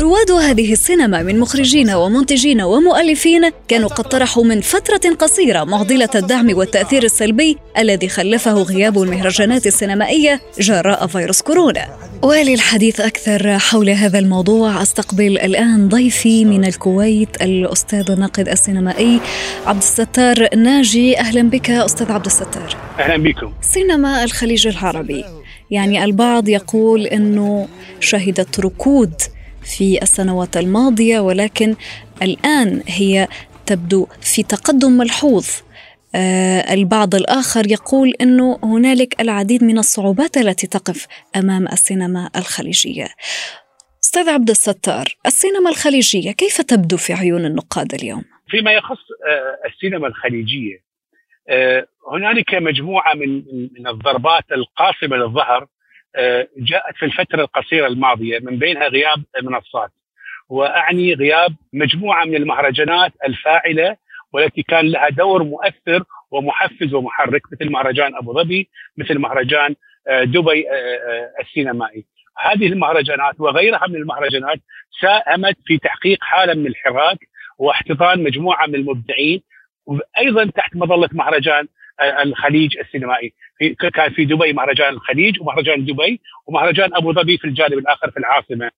رواد 0.00 0.30
هذه 0.30 0.72
السينما 0.72 1.22
من 1.22 1.38
مخرجين 1.40 1.90
ومنتجين 1.90 2.60
ومؤلفين 2.60 3.50
كانوا 3.68 3.88
قد 3.88 4.04
طرحوا 4.04 4.44
من 4.44 4.60
فترة 4.60 5.14
قصيرة 5.18 5.64
معضلة 5.64 6.08
الدعم 6.14 6.56
والتأثير 6.56 7.02
السلبي 7.02 7.58
الذي 7.78 8.08
خلفه 8.08 8.62
غياب 8.62 9.02
المهرجانات 9.02 9.66
السينمائية 9.66 10.40
جراء 10.60 11.06
فيروس 11.06 11.42
كورونا. 11.42 11.88
وللحديث 12.22 13.00
أكثر 13.00 13.58
حول 13.58 13.90
هذا 13.90 14.18
الموضوع 14.18 14.82
أستقبل 14.82 15.38
الآن 15.38 15.88
ضيفي 15.88 16.44
من 16.44 16.64
الكويت 16.64 17.42
الأستاذ 17.42 18.10
الناقد 18.10 18.48
السينمائي 18.48 19.20
عبد 19.66 19.82
الستار 19.82 20.56
ناجي 20.56 21.18
أهلا 21.18 21.42
بك 21.42 21.70
أستاذ 21.70 22.12
عبد 22.12 22.26
الستار 22.26 22.76
أهلا 22.98 23.16
بكم 23.16 23.52
سينما 23.60 24.24
الخليج 24.24 24.66
العربي 24.66 25.24
يعني 25.70 26.04
البعض 26.04 26.48
يقول 26.48 27.06
إنه 27.06 27.68
شهدت 28.00 28.60
ركود 28.60 29.12
في 29.62 30.02
السنوات 30.02 30.56
الماضية 30.56 31.20
ولكن 31.20 31.74
الآن 32.22 32.82
هي 32.86 33.28
تبدو 33.66 34.06
في 34.20 34.42
تقدم 34.42 34.92
ملحوظ 34.92 35.46
آه 36.14 36.74
البعض 36.74 37.14
الآخر 37.14 37.70
يقول 37.70 38.14
أنه 38.20 38.58
هنالك 38.62 39.20
العديد 39.20 39.64
من 39.64 39.78
الصعوبات 39.78 40.36
التي 40.36 40.66
تقف 40.66 41.06
أمام 41.36 41.68
السينما 41.68 42.30
الخليجية 42.36 43.08
أستاذ 44.04 44.28
عبد 44.28 44.50
الستار 44.50 45.16
السينما 45.26 45.70
الخليجية 45.70 46.32
كيف 46.32 46.60
تبدو 46.60 46.96
في 46.96 47.12
عيون 47.12 47.44
النقاد 47.44 47.94
اليوم؟ 47.94 48.22
فيما 48.50 48.72
يخص 48.72 48.98
آه 49.28 49.68
السينما 49.68 50.06
الخليجية 50.06 50.87
هنالك 52.12 52.54
مجموعة 52.54 53.14
من 53.14 53.42
من 53.78 53.86
الضربات 53.86 54.44
القاصمة 54.52 55.16
للظهر 55.16 55.66
آه، 56.16 56.48
جاءت 56.58 56.96
في 56.96 57.04
الفترة 57.04 57.42
القصيرة 57.42 57.86
الماضية 57.86 58.38
من 58.38 58.58
بينها 58.58 58.88
غياب 58.88 59.24
المنصات 59.38 59.90
وأعني 60.48 61.14
غياب 61.14 61.56
مجموعة 61.72 62.24
من 62.24 62.34
المهرجانات 62.34 63.12
الفاعلة 63.24 63.96
والتي 64.32 64.62
كان 64.62 64.86
لها 64.86 65.08
دور 65.08 65.42
مؤثر 65.42 66.04
ومحفز 66.30 66.94
ومحرك 66.94 67.42
مثل 67.52 67.70
مهرجان 67.70 68.16
أبو 68.16 68.32
ظبي 68.32 68.68
مثل 68.96 69.18
مهرجان 69.18 69.74
آه، 70.08 70.24
دبي 70.24 70.70
آه، 70.70 71.32
السينمائي. 71.40 72.06
هذه 72.38 72.66
المهرجانات 72.66 73.40
وغيرها 73.40 73.86
من 73.88 73.96
المهرجانات 73.96 74.58
ساهمت 75.00 75.56
في 75.66 75.78
تحقيق 75.78 76.18
حالة 76.20 76.54
من 76.54 76.66
الحراك 76.66 77.18
واحتضان 77.58 78.22
مجموعة 78.22 78.66
من 78.66 78.74
المبدعين 78.74 79.42
أيضا 80.18 80.44
تحت 80.44 80.76
مظلة 80.76 81.08
مهرجان 81.12 81.66
الخليج 82.24 82.78
السينمائي. 82.78 83.32
في 83.58 83.74
كان 83.74 84.10
في 84.10 84.24
دبي 84.24 84.52
مهرجان 84.52 84.94
الخليج 84.94 85.40
ومهرجان 85.40 85.84
دبي 85.84 86.20
ومهرجان 86.46 86.94
أبو 86.94 87.12
ظبي 87.12 87.38
في 87.38 87.44
الجانب 87.44 87.78
الآخر 87.78 88.10
في 88.10 88.16
العاصمة. 88.16 88.70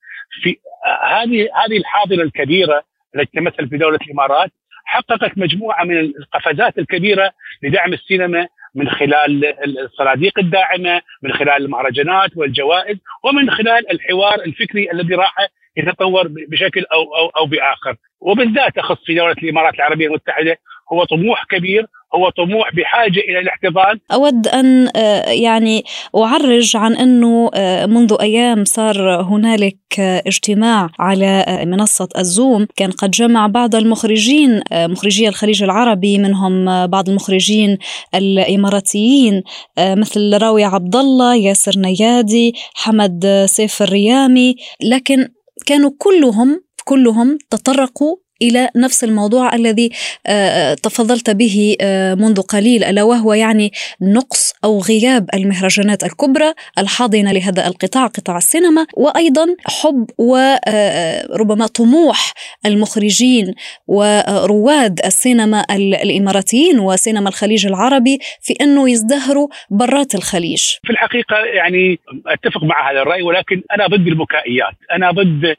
في 0.42 0.56
هذه 1.02 1.42
هذه 1.42 1.76
الحاضنة 1.76 2.22
الكبيرة 2.22 2.82
التي 3.16 3.30
تمثل 3.34 3.68
في 3.68 3.76
دولة 3.76 3.98
الإمارات 4.06 4.50
حققت 4.84 5.38
مجموعة 5.38 5.84
من 5.84 6.00
القفزات 6.00 6.78
الكبيرة 6.78 7.32
لدعم 7.62 7.92
السينما 7.92 8.48
من 8.74 8.90
خلال 8.90 9.44
الصناديق 9.78 10.38
الداعمة، 10.38 11.02
من 11.22 11.32
خلال 11.32 11.64
المهرجانات 11.64 12.30
والجوائز، 12.36 12.96
ومن 13.24 13.50
خلال 13.50 13.90
الحوار 13.90 14.34
الفكري 14.34 14.92
الذي 14.92 15.14
راح 15.14 15.34
يتطور 15.76 16.28
بشكل 16.28 16.84
أو 16.92 17.02
أو 17.16 17.28
أو 17.28 17.46
بآخر، 17.46 17.96
وبالذات 18.20 18.78
أخص 18.78 19.04
في 19.04 19.14
دولة 19.14 19.32
الإمارات 19.32 19.74
العربية 19.74 20.06
المتحدة 20.06 20.58
هو 20.92 21.04
طموح 21.04 21.44
كبير 21.50 21.87
هو 22.14 22.30
طموح 22.30 22.75
بحاجة 22.75 23.20
إلى 23.20 23.38
الاحتضان. 23.38 23.99
أود 24.12 24.49
أن 24.49 24.88
آه، 24.97 25.30
يعني 25.30 25.85
أعرج 26.16 26.76
عن 26.76 26.97
أنه 26.97 27.50
آه، 27.54 27.87
منذ 27.87 28.16
أيام 28.20 28.64
صار 28.64 29.23
هنالك 29.23 29.78
اجتماع 29.99 30.90
على 30.99 31.44
آه، 31.49 31.64
منصة 31.64 32.09
الزوم. 32.18 32.66
كان 32.76 32.90
قد 32.90 33.11
جمع 33.11 33.47
بعض 33.47 33.75
المخرجين 33.75 34.61
مخرجي 34.73 35.28
الخليج 35.28 35.62
العربي 35.62 36.18
منهم 36.18 36.87
بعض 36.87 37.09
المخرجين 37.09 37.78
الإماراتيين 38.14 39.42
مثل 39.78 40.38
راوي 40.42 40.64
عبد 40.64 40.97
الله 40.97 41.35
ياسر 41.35 41.78
نيادي 41.78 42.54
حمد 42.75 43.44
سيف 43.47 43.82
الريامي. 43.82 44.54
لكن 44.90 45.28
كانوا 45.66 45.90
كلهم 45.99 46.61
كلهم 46.85 47.38
تطرقوا 47.50 48.16
إلى 48.42 48.68
نفس 48.76 49.04
الموضوع 49.04 49.54
الذي 49.54 49.90
آه، 50.26 50.75
تفضلت 50.75 51.30
به 51.30 51.76
آه، 51.80 52.14
منذ 52.14 52.40
قليل 52.42 52.85
ألا 52.85 53.02
وهو 53.02 53.32
يعني 53.32 53.73
نقص 54.02 54.54
أو 54.64 54.78
غياب 54.78 55.26
المهرجانات 55.35 56.04
الكبرى 56.04 56.54
الحاضنة 56.78 57.32
لهذا 57.32 57.66
القطاع 57.66 58.06
قطاع 58.06 58.37
السينما 58.37 58.87
وأيضا 58.94 59.47
حب 59.66 60.06
وربما 60.18 61.66
طموح 61.66 62.32
المخرجين 62.66 63.54
ورواد 63.87 65.00
السينما 65.04 65.64
الإماراتيين 65.76 66.78
وسينما 66.78 67.28
الخليج 67.28 67.66
العربي 67.66 68.18
في 68.42 68.54
أنه 68.61 68.90
يزدهروا 68.90 69.49
برات 69.70 70.14
الخليج. 70.14 70.62
في 70.85 70.90
الحقيقة 70.90 71.37
يعني 71.37 71.99
أتفق 72.26 72.64
مع 72.64 72.90
هذا 72.90 73.02
الرأي 73.02 73.23
ولكن 73.23 73.62
أنا 73.75 73.87
ضد 73.87 74.06
البكائيات، 74.06 74.75
أنا 74.92 75.11
ضد 75.11 75.56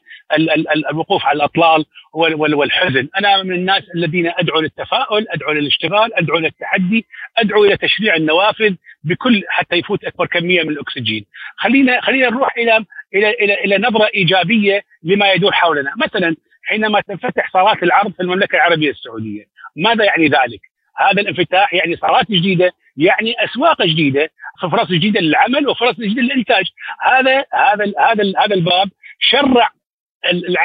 الوقوف 0.90 1.24
على 1.24 1.36
الأطلال 1.36 1.84
والحزن، 2.12 3.08
أنا 3.18 3.42
من 3.42 3.54
الناس 3.54 3.82
الذين 3.94 4.26
أدعو 4.26 4.60
للتفاؤل، 4.60 5.26
أدعو 5.30 5.52
للاشتغال، 5.52 6.14
أدعو 6.14 6.38
للتحدي، 6.38 7.06
أدعو 7.38 7.64
إلى 7.64 7.76
تشريع 7.76 8.16
النوافذ 8.16 8.74
بكل 9.04 9.42
حتى 9.48 9.76
يفوت 9.76 10.04
أكبر 10.04 10.26
كمية 10.26 10.62
من 10.62 10.68
الأكسجين. 10.68 11.24
خلينا 11.56 12.00
خلينا 12.00 12.30
نروح 12.30 12.56
إلى 12.56 12.84
إلى 13.14 13.30
إلى 13.30 13.54
إلى 13.54 13.78
نظرة 13.78 14.08
إيجابية 14.14 14.82
لما 15.02 15.32
يدور 15.32 15.52
حولنا، 15.52 15.92
مثلا 16.06 16.36
حينما 16.64 17.00
تنفتح 17.00 17.50
صالات 17.52 17.82
العرض 17.82 18.12
في 18.12 18.20
المملكة 18.22 18.56
العربية 18.56 18.90
السعودية، 18.90 19.44
ماذا 19.76 20.04
يعني 20.04 20.24
ذلك؟ 20.24 20.60
هذا 20.96 21.20
الانفتاح 21.20 21.74
يعني 21.74 21.96
صالات 21.96 22.30
جديدة، 22.30 22.70
يعني 22.96 23.34
أسواق 23.44 23.82
جديدة، 23.82 24.30
فرص 24.62 24.88
جديدة 24.88 25.20
للعمل 25.20 25.68
وفرص 25.68 25.94
جديدة 25.94 26.22
للإنتاج، 26.22 26.64
هذا 27.02 27.44
هذا 27.52 27.92
هذا 27.98 28.32
هذا 28.38 28.54
الباب 28.54 28.88
شرع 29.18 29.70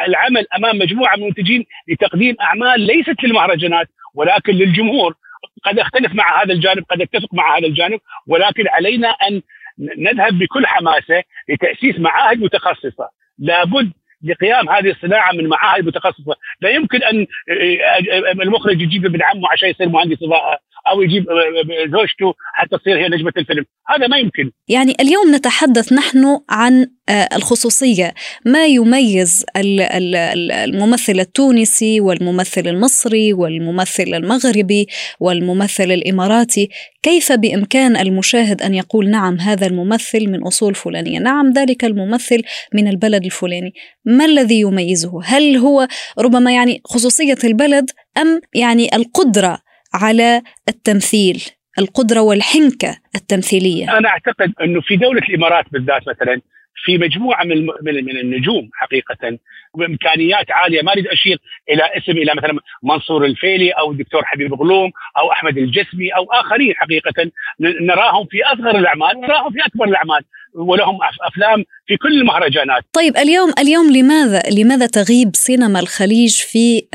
العمل 0.08 0.46
أمام 0.56 0.78
مجموعة 0.78 1.16
من 1.16 1.24
المنتجين 1.24 1.66
لتقديم 1.88 2.36
أعمال 2.42 2.82
ليست 2.82 3.24
للمهرجانات 3.24 3.88
ولكن 4.16 4.54
للجمهور. 4.54 5.16
قد 5.64 5.80
أختلف 5.80 6.14
مع 6.14 6.44
هذا 6.44 6.54
الجانب 6.54 6.84
قد 6.90 7.02
أتفق 7.02 7.34
مع 7.34 7.58
هذا 7.58 7.68
الجانب 7.68 8.00
ولكن 8.28 8.68
علينا 8.68 9.10
أن 9.10 9.42
نذهب 9.98 10.40
بكل 10.40 10.68
حماسة 10.68 11.24
لتأسيس 11.50 12.00
معاهد 12.00 12.40
متخصصة. 12.40 13.10
لابد 13.40 13.92
لقيام 14.24 14.70
هذه 14.70 14.90
الصناعة 14.90 15.32
من 15.32 15.48
معاهد 15.48 15.86
متخصصة، 15.86 16.36
لا 16.62 16.70
يمكن 16.70 17.04
أن 17.04 17.28
المخرج 18.42 18.82
يجيب 18.82 19.06
ابن 19.06 19.24
عمه 19.24 19.50
عشان 19.52 19.70
يصير 19.70 19.90
مهندس 19.90 20.24
إضاءة. 20.24 20.60
أو 20.92 21.02
يجيب 21.02 21.26
زوجته 21.92 22.34
حتى 22.54 22.78
تصير 22.78 22.98
هي 22.98 23.08
نجمة 23.08 23.34
الفيلم، 23.38 23.66
هذا 23.88 24.08
ما 24.08 24.18
يمكن. 24.18 24.52
يعني 24.68 24.96
اليوم 25.00 25.36
نتحدث 25.36 25.94
نحن 25.94 26.40
عن 26.50 26.88
آه، 27.10 27.30
الخصوصية، 27.36 28.14
ما 28.46 28.66
يميز 28.66 29.46
الممثل 29.56 31.20
التونسي 31.20 32.02
والممثل 32.02 32.68
المصري 32.68 33.34
والممثل 33.34 34.04
المغربي 34.04 34.88
والممثل 35.20 35.92
الإماراتي، 35.92 36.70
كيف 37.04 37.32
بإمكان 37.32 37.98
المشاهد 37.98 38.62
أن 38.62 38.74
يقول 38.74 39.10
نعم 39.10 39.40
هذا 39.40 39.68
الممثل 39.68 40.30
من 40.30 40.44
أصول 40.44 40.76
فلانية، 40.76 41.20
نعم 41.20 41.52
ذلك 41.52 41.86
الممثل 41.86 42.42
من 42.74 42.88
البلد 42.88 43.26
الفلاني، 43.26 43.74
ما 44.06 44.26
الذي 44.26 44.60
يميزه؟ 44.60 45.22
هل 45.24 45.58
هو 45.58 45.88
ربما 46.20 46.52
يعني 46.52 46.82
خصوصية 46.86 47.38
البلد 47.44 47.92
أم 48.18 48.42
يعني 48.54 48.96
القدرة 48.96 49.67
على 49.94 50.42
التمثيل 50.70 51.44
القدرة 51.80 52.22
والحنكة 52.22 52.98
التمثيلية. 53.16 53.98
أنا 53.98 54.10
أعتقد 54.10 54.54
أنه 54.62 54.82
في 54.82 54.96
دولة 54.96 55.22
الإمارات 55.30 55.66
بالذات 55.72 56.02
مثلا 56.08 56.42
في 56.84 56.98
مجموعة 56.98 57.44
من 57.44 57.66
من 57.82 58.18
النجوم 58.18 58.70
حقيقه 58.74 59.38
بإمكانيات 59.76 60.52
عالية. 60.52 60.82
ما 60.82 60.92
أريد 60.92 61.08
أشير 61.08 61.38
إلى 61.70 61.84
اسم 61.98 62.12
إلى 62.12 62.32
مثلا 62.38 62.60
منصور 62.84 63.26
الفيلي 63.26 63.72
أو 63.72 63.92
الدكتور 63.92 64.26
حبيب 64.26 64.54
غلوم 64.54 64.92
أو 65.18 65.32
أحمد 65.32 65.58
الجسمي 65.58 66.10
أو 66.10 66.24
آخرين 66.32 66.74
حقيقه. 66.76 67.32
نراهم 67.60 68.26
في 68.26 68.44
أصغر 68.44 68.78
الأعمال 68.78 69.22
نراهم 69.22 69.52
في 69.52 69.66
أكبر 69.66 69.86
الأعمال. 69.86 70.22
ولهم 70.54 71.00
أفلام 71.28 71.64
في 71.88 71.98
كل 71.98 72.20
المهرجانات. 72.20 72.84
طيب 72.94 73.18
اليوم 73.18 73.54
اليوم 73.60 73.92
لماذا 73.92 74.44
لماذا 74.52 74.86
تغيب 74.86 75.36
سينما 75.36 75.80
الخليج 75.80 76.36
في 76.36 76.88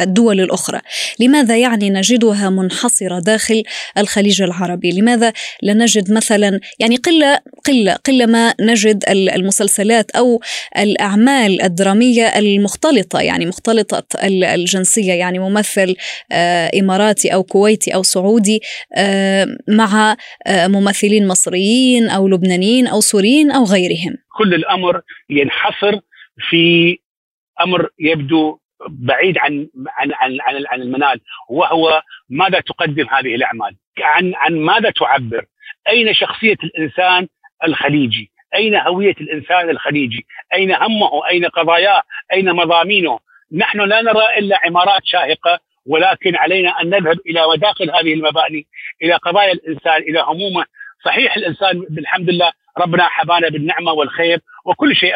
الدول 0.00 0.40
الأخرى؟ 0.40 0.80
لماذا 1.20 1.56
يعني 1.56 1.90
نجدها 1.90 2.50
منحصرة 2.50 3.18
داخل 3.18 3.62
الخليج 3.98 4.42
العربي؟ 4.42 4.90
لماذا 4.90 5.32
لا 5.62 5.74
نجد 5.74 6.12
مثلا 6.12 6.60
يعني 6.78 6.96
قلة 6.96 7.40
قلة 7.66 7.92
قلة 7.92 8.26
ما 8.26 8.54
نجد 8.60 9.04
المسلسلات 9.08 10.10
أو 10.10 10.40
الأعمال 10.78 11.62
الدرامية 11.62 12.26
المختلطة 12.26 13.20
يعني 13.20 13.46
مختلطة 13.46 14.02
الجنسية 14.24 15.12
يعني 15.12 15.38
ممثل 15.38 15.96
آه، 16.32 16.70
إماراتي 16.80 17.34
أو 17.34 17.42
كويتي 17.42 17.94
أو 17.94 18.02
سعودي 18.02 18.60
آه، 18.96 19.46
مع 19.68 20.16
آه، 20.46 20.66
ممثلين 20.66 21.28
مصريين 21.28 22.08
أو 22.08 22.28
لبنانيين 22.28 22.86
أو 22.86 23.00
سوريين 23.00 23.50
أو 23.50 23.64
غيرهم. 23.64 24.27
كل 24.38 24.54
الأمر 24.54 25.00
ينحصر 25.30 26.00
في 26.50 26.98
أمر 27.60 27.88
يبدو 27.98 28.58
بعيد 28.88 29.38
عن 29.38 29.68
عن 29.98 30.12
عن 30.12 30.38
عن, 30.40 30.66
عن 30.66 30.82
المنال 30.82 31.20
وهو 31.50 32.02
ماذا 32.30 32.60
تقدم 32.60 33.06
هذه 33.10 33.34
الأعمال؟ 33.34 33.76
عن 34.00 34.32
عن 34.34 34.54
ماذا 34.58 34.90
تعبر؟ 34.90 35.44
أين 35.88 36.14
شخصية 36.14 36.56
الإنسان 36.64 37.28
الخليجي؟ 37.64 38.30
أين 38.54 38.74
هوية 38.76 39.14
الإنسان 39.20 39.70
الخليجي؟ 39.70 40.26
أين 40.54 40.72
همه؟ 40.72 41.26
أين 41.30 41.44
قضاياه؟ 41.44 42.02
أين 42.32 42.52
مضامينه؟ 42.52 43.18
نحن 43.52 43.80
لا 43.80 44.02
نرى 44.02 44.38
إلا 44.38 44.60
عمارات 44.64 45.02
شاهقة 45.04 45.58
ولكن 45.86 46.36
علينا 46.36 46.70
أن 46.82 46.86
نذهب 46.90 47.18
إلى 47.26 47.40
مداخل 47.56 47.90
هذه 47.90 48.14
المباني 48.14 48.66
إلى 49.02 49.14
قضايا 49.14 49.52
الإنسان 49.52 50.02
إلى 50.02 50.20
همومه 50.20 50.64
صحيح 51.04 51.36
الإنسان 51.36 51.80
بالحمد 51.90 52.30
لله 52.30 52.52
ربنا 52.78 53.04
حبانا 53.04 53.48
بالنعمة 53.48 53.92
والخير 53.92 54.40
وكل 54.64 54.96
شيء 54.96 55.14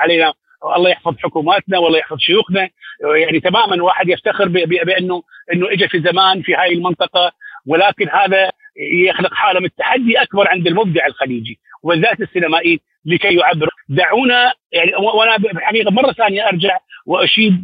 علينا. 0.00 0.32
الله 0.76 0.90
يحفظ 0.90 1.16
حكوماتنا 1.18 1.78
والله 1.78 1.98
يحفظ 1.98 2.18
شيوخنا. 2.18 2.68
يعني 3.16 3.40
تماما 3.40 3.82
واحد 3.82 4.08
يفتخر 4.08 4.48
بانه 4.48 5.22
إنه 5.52 5.72
اجى 5.72 5.88
في 5.88 6.00
زمان 6.00 6.42
في 6.42 6.54
هاي 6.54 6.72
المنطقة 6.72 7.32
ولكن 7.66 8.08
هذا 8.08 8.50
يخلق 9.06 9.34
حالة 9.34 9.60
من 9.60 9.66
التحدي 9.66 10.22
أكبر 10.22 10.48
عند 10.48 10.66
المبدع 10.66 11.06
الخليجي 11.06 11.58
وذات 11.82 12.20
السينمائي. 12.20 12.80
لكي 13.04 13.34
يعبر 13.34 13.68
دعونا 13.88 14.52
يعني 14.72 14.94
وأنا 14.94 15.36
بالحقيقة 15.36 15.90
مرة 15.90 16.12
ثانية 16.12 16.48
أرجع 16.48 16.78
وأشيد 17.06 17.62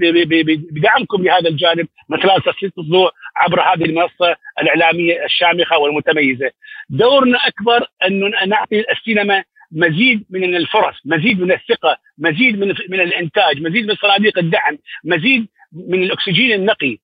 بدعمكم 0.72 1.24
لهذا 1.24 1.48
الجانب 1.48 1.88
من 2.08 2.22
خلال 2.22 2.42
تسليط 2.42 2.78
الضوء 2.78 3.10
عبر 3.36 3.60
هذه 3.60 3.84
المنصة 3.84 4.36
الإعلامية 4.62 5.24
الشامخة 5.24 5.78
والمتميزة. 5.78 6.50
دورنا 6.90 7.38
أكبر 7.46 7.86
أن 8.04 8.48
نعطي 8.48 8.84
السينما 8.90 9.44
مزيد 9.72 10.24
من 10.30 10.56
الفرص، 10.56 10.96
مزيد 11.04 11.40
من 11.40 11.52
الثقة، 11.52 11.96
مزيد 12.18 12.58
من 12.58 12.74
من 12.88 13.00
الإنتاج، 13.00 13.60
مزيد 13.62 13.86
من 13.86 13.94
صناديق 13.94 14.38
الدعم، 14.38 14.78
مزيد 15.04 15.48
من 15.72 16.02
الأكسجين 16.02 16.52
النقي 16.52 16.98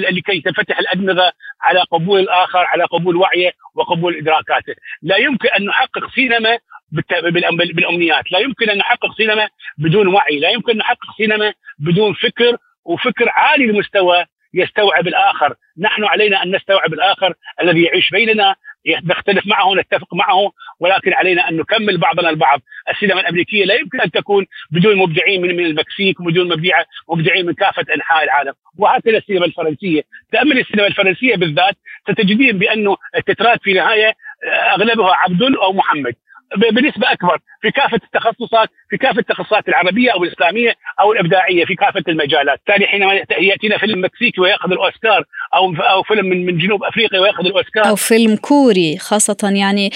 لكي 0.00 0.40
تنفتح 0.40 0.78
الأدمغة 0.78 1.32
على 1.62 1.80
قبول 1.80 2.20
الآخر، 2.20 2.58
على 2.58 2.84
قبول 2.84 3.16
وعيه 3.16 3.52
وقبول 3.74 4.16
إدراكاته، 4.16 4.74
لا 5.02 5.16
يمكن 5.16 5.48
أن 5.48 5.64
نحقق 5.64 6.10
سينما 6.14 6.58
بالأمنيات، 7.74 8.32
لا 8.32 8.38
يمكن 8.38 8.70
أن 8.70 8.78
نحقق 8.78 9.16
سينما 9.16 9.48
بدون 9.78 10.06
وعي، 10.06 10.38
لا 10.38 10.50
يمكن 10.50 10.72
أن 10.72 10.78
نحقق 10.78 11.16
سينما 11.16 11.54
بدون 11.78 12.14
فكر 12.14 12.56
وفكر 12.84 13.28
عالي 13.28 13.64
المستوى 13.64 14.24
يستوعب 14.54 15.08
الآخر، 15.08 15.54
نحن 15.78 16.04
علينا 16.04 16.42
أن 16.42 16.56
نستوعب 16.56 16.94
الآخر 16.94 17.34
الذي 17.62 17.82
يعيش 17.82 18.10
بيننا 18.10 18.56
نختلف 19.04 19.46
معه 19.46 19.74
نتفق 19.74 20.14
معه 20.14 20.52
ولكن 20.80 21.12
علينا 21.12 21.48
أن 21.48 21.56
نكمل 21.56 21.98
بعضنا 21.98 22.30
البعض، 22.30 22.60
السينما 22.90 23.20
الأمريكية 23.20 23.64
لا 23.64 23.74
يمكن 23.74 24.00
أن 24.00 24.10
تكون 24.10 24.46
بدون 24.70 24.96
مبدعين 24.96 25.42
من 25.42 25.66
المكسيك 25.66 26.20
وبدون 26.20 26.48
مبدعين 26.48 26.84
مبدعين 27.08 27.46
من 27.46 27.54
كافة 27.54 27.84
أنحاء 27.94 28.24
العالم، 28.24 28.52
وهكذا 28.78 29.18
السينما 29.18 29.46
الفرنسية، 29.46 30.02
تأمل 30.32 30.58
السينما 30.58 30.86
الفرنسية 30.86 31.36
بالذات 31.36 31.74
ستجدين 32.10 32.58
بأنه 32.58 32.96
التترات 33.16 33.62
في 33.62 33.70
النهايه 33.70 34.12
أغلبها 34.74 35.14
عبد 35.14 35.42
أو 35.42 35.72
محمد، 35.72 36.14
بنسبة 36.56 37.12
أكبر 37.12 37.38
في 37.62 37.70
كافة 37.70 38.00
التخصصات 38.04 38.68
في 38.90 38.96
كافة 38.96 39.18
التخصصات 39.18 39.68
العربية 39.68 40.10
أو 40.12 40.24
الإسلامية 40.24 40.74
أو 41.00 41.12
الإبداعية 41.12 41.64
في 41.64 41.74
كافة 41.74 42.02
المجالات، 42.08 42.60
بالتالي 42.66 42.86
حينما 42.86 43.14
يأتينا 43.38 43.78
فيلم 43.78 44.04
مكسيكي 44.04 44.40
ويأخذ 44.40 44.72
الأوسكار 44.72 45.24
أو 45.54 45.74
أو 45.74 46.02
فيلم 46.02 46.26
من 46.26 46.46
من 46.46 46.58
جنوب 46.58 46.84
أفريقيا 46.84 47.20
ويأخذ 47.20 47.46
الأوسكار. 47.46 47.88
أو 47.88 47.96
فيلم 47.96 48.36
كوري 48.36 48.98
خاصة 48.98 49.52
يعني 49.54 49.90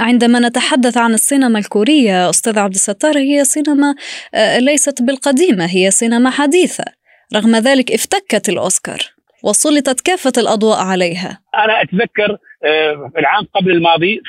عندما 0.00 0.38
نتحدث 0.48 0.96
عن 0.96 1.14
السينما 1.14 1.58
الكورية 1.58 2.30
أستاذ 2.30 2.58
عبد 2.58 2.74
الستار 2.74 3.18
هي 3.18 3.44
سينما 3.44 3.94
آه، 4.34 4.58
ليست 4.58 5.02
بالقديمة 5.02 5.66
هي 5.66 5.90
سينما 5.90 6.30
حديثة 6.30 6.84
رغم 7.36 7.56
ذلك 7.56 7.92
افتكت 7.92 8.48
الأوسكار. 8.48 9.19
وسلطت 9.44 10.00
كافة 10.00 10.32
الأضواء 10.38 10.78
عليها. 10.78 11.40
أنا 11.54 11.82
أتذكر 11.82 12.36
آه، 12.64 13.10
العام 13.18 13.44
قبل 13.54 13.70
الماضي 13.70 14.20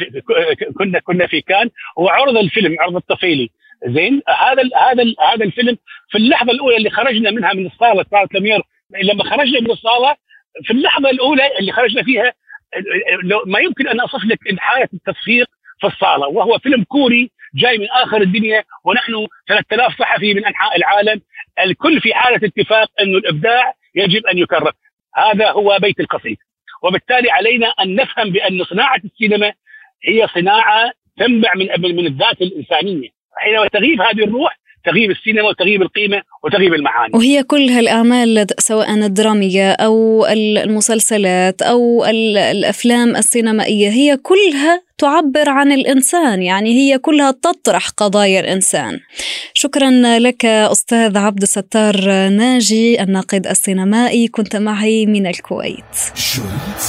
كنا 0.78 1.00
كنا 1.00 1.28
في 1.28 1.41
كان 1.41 1.69
وعرض 1.97 2.38
الفيلم 2.38 2.76
عرض 2.80 2.95
الطفيلي. 2.95 3.50
زين؟ 3.88 4.21
هذا 4.28 4.63
هذا 4.91 5.04
هذا 5.34 5.45
الفيلم 5.45 5.78
في 6.12 6.17
اللحظة 6.17 6.52
الأولى 6.52 6.78
اللي 6.78 6.89
خرجنا 6.89 7.32
منها 7.32 7.54
من 7.54 7.65
الصالة 7.65 8.06
صاله 8.12 8.28
لمير 8.34 8.62
لما 9.04 9.24
خرجنا 9.24 9.60
من 9.60 9.71
الصالة 9.71 10.15
في 10.63 10.74
اللحظة 10.74 11.10
الأولى 11.10 11.58
اللي 11.60 11.71
خرجنا 11.71 12.04
فيها 12.04 12.34
ما 13.45 13.60
يمكن 13.60 13.88
أن 13.88 14.00
أصف 14.00 14.26
لك 14.26 14.39
حاله 14.60 14.89
التصفيق 14.93 15.47
في 15.80 15.88
الصالة 15.88 16.28
وهو 16.28 16.60
فيلم 16.60 16.84
كوري 16.84 17.32
جاي 17.56 17.78
من 17.78 17.88
آخر 18.04 18.21
الدنيا 18.21 18.63
ونحن 18.84 19.28
3000 19.47 20.00
صحفي 20.00 20.34
من 20.34 20.45
أنحاء 20.45 20.78
العالم 20.78 21.21
الكل 21.65 22.02
في 22.02 22.13
حالة 22.13 22.47
اتفاق 22.47 22.89
انه 23.02 23.17
الإبداع 23.17 23.74
يجب 23.95 24.26
أن 24.26 24.38
يكرر. 24.38 24.71
هذا 25.15 25.52
هو 25.52 25.78
بيت 25.82 26.00
القصيد. 26.00 26.38
وبالتالي 26.84 27.32
علينا 27.32 27.67
أن 27.67 27.95
نفهم 27.95 28.30
بأن 28.30 28.63
صناعة 28.63 29.02
السينما 29.06 29.54
هي 30.04 30.28
صناعة 30.28 30.91
تنبع 31.17 31.54
من 31.56 31.67
من 31.95 32.06
الذات 32.06 32.41
الإنسانية. 32.41 33.10
حينما 33.38 33.67
تغيب 33.67 34.02
هذه 34.02 34.24
الروح 34.24 34.61
تغيب 34.86 35.12
السينما 35.12 35.50
وتغيب 35.50 35.82
القيمة 35.82 36.22
وتغيب 36.44 36.74
المعاني. 36.74 37.12
وهي 37.15 37.44
كل 37.44 37.70
هالأعمال 37.70 38.48
سواء 38.60 38.94
الدرامية 38.94 39.72
أو 39.72 40.26
المسلسلات 40.26 41.62
أو 41.62 42.06
الأفلام 42.06 43.15
السينمائية 43.15 43.89
هي 43.89 44.17
كلها 44.17 44.84
تعبر 44.98 45.50
عن 45.50 45.72
الإنسان 45.72 46.41
يعني 46.41 46.74
هي 46.74 46.98
كلها 46.98 47.32
تطرح 47.32 47.89
قضايا 47.89 48.39
الإنسان. 48.39 49.00
شكرا 49.54 50.20
لك 50.20 50.46
أستاذ 50.46 51.17
عبد 51.17 51.41
الستار 51.41 51.96
ناجي 52.30 53.04
الناقد 53.04 53.48
السينمائي. 53.48 54.28
كنت 54.28 54.56
معي 54.56 55.06
من 55.06 55.28
الكويت. 55.28 55.96
شريط 56.15 56.82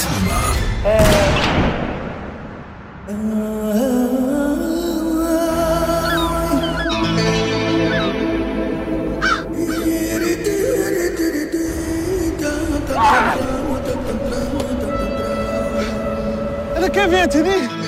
سينما 16.83 16.95
أنا 16.95 17.05
كيف 17.05 17.13
يأتيني؟ 17.13 17.82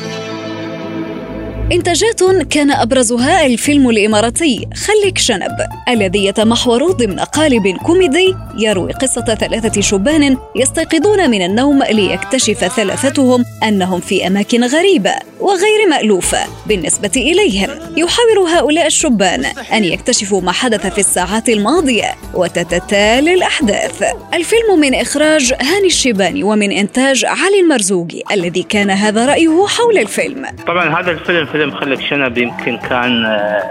إنتاجات 1.71 2.23
كان 2.49 2.71
أبرزها 2.71 3.45
الفيلم 3.45 3.89
الإماراتي 3.89 4.67
خليك 4.75 5.17
شنب 5.17 5.51
الذي 5.89 6.25
يتمحور 6.25 6.91
ضمن 6.91 7.19
قالب 7.19 7.77
كوميدي 7.77 8.35
يروي 8.57 8.91
قصة 8.91 9.21
ثلاثة 9.21 9.81
شبان 9.81 10.37
يستيقظون 10.55 11.29
من 11.29 11.41
النوم 11.41 11.83
ليكتشف 11.83 12.65
ثلاثتهم 12.65 13.45
أنهم 13.63 13.99
في 13.99 14.27
أماكن 14.27 14.63
غريبة 14.63 15.11
وغير 15.39 15.89
مألوفة 15.89 16.39
بالنسبة 16.67 17.11
إليهم. 17.15 17.69
يحاول 17.97 18.49
هؤلاء 18.49 18.87
الشبان 18.87 19.45
أن 19.73 19.83
يكتشفوا 19.83 20.41
ما 20.41 20.51
حدث 20.51 20.87
في 20.87 20.99
الساعات 20.99 21.49
الماضية 21.49 22.15
وتتتالي 22.33 23.33
الأحداث. 23.33 24.03
الفيلم 24.33 24.79
من 24.79 24.95
إخراج 24.95 25.53
هاني 25.53 25.87
الشيباني 25.87 26.43
ومن 26.43 26.71
إنتاج 26.71 27.25
علي 27.25 27.59
المرزوقي 27.59 28.23
الذي 28.31 28.63
كان 28.63 28.89
هذا 28.89 29.25
رأيه 29.25 29.65
حول 29.67 29.97
الفيلم. 29.97 30.45
طبعا 30.67 31.01
هذا 31.01 31.11
الفيلم 31.11 31.54
فيلم 31.55 31.71
خلك 31.71 32.01
شنب 32.01 32.37
يمكن 32.37 32.77
كان 32.77 33.25
آه، 33.25 33.63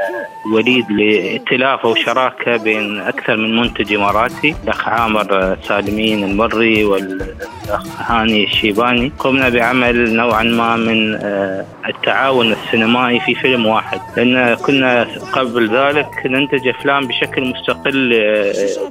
وليد 0.55 0.91
لائتلاف 0.91 1.87
أو 1.87 1.95
شراكة 1.95 2.57
بين 2.57 3.01
أكثر 3.01 3.37
من 3.37 3.57
منتج 3.57 3.93
إماراتي 3.93 4.55
الأخ 4.65 4.89
عامر 4.89 5.27
آه، 5.33 5.57
سالمين 5.63 6.25
المري 6.25 6.85
والأخ 6.85 8.11
هاني 8.11 8.45
الشيباني. 8.45 9.13
قمنا 9.19 9.49
بعمل 9.49 10.15
نوعا 10.15 10.43
ما 10.43 10.77
من 10.77 11.15
آه، 11.15 11.65
التعاون 11.87 12.53
السينمائي 12.53 13.21
في 13.21 13.35
فيلم 13.35 13.67
واحد. 13.67 14.01
لأن 14.17 14.55
كنا 14.55 15.07
قبل 15.33 15.77
ذلك 15.77 16.09
ننتج 16.27 16.69
أفلام 16.69 17.07
بشكل 17.07 17.45
مستقل 17.45 18.09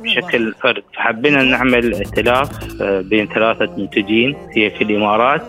بشكل 0.04 0.54
فرد. 0.62 0.84
فحبينا 0.96 1.44
نعمل 1.44 1.94
ائتلاف 1.94 2.50
بين 2.84 3.28
ثلاثة 3.28 3.78
منتجين 3.78 4.38
في 4.54 4.70
في 4.70 4.84
الإمارات 4.84 5.42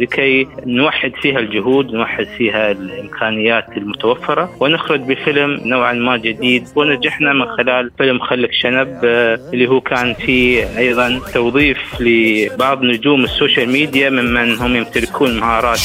لكي 0.00 0.48
نوحد 0.66 1.12
فيها 1.22 1.38
الجهود 1.38 1.92
نوحد 1.94 2.26
فيها 2.38 2.69
الإمكانيات 2.70 3.66
المتوفرة 3.76 4.50
ونخرج 4.60 5.00
بفيلم 5.00 5.60
نوعا 5.64 5.92
ما 5.92 6.16
جديد 6.16 6.68
ونجحنا 6.76 7.32
من 7.32 7.46
خلال 7.56 7.90
فيلم 7.98 8.18
خلك 8.18 8.52
شنب 8.52 9.00
آه، 9.04 9.40
اللي 9.52 9.68
هو 9.68 9.80
كان 9.80 10.14
فيه 10.14 10.78
أيضا 10.78 11.20
توظيف 11.34 12.00
لبعض 12.00 12.82
نجوم 12.82 13.24
ال 13.24 13.30
social 13.30 13.68
media 13.68 14.10
ممن 14.10 14.54
هم 14.58 14.76
يمتلكون 14.76 15.40
مهارات. 15.40 15.80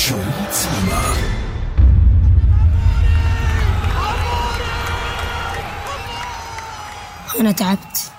أنا 7.39 7.51
تعبت. 7.51 8.11